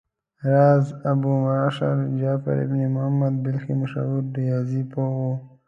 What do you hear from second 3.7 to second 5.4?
مشهور ریاضي پوه و.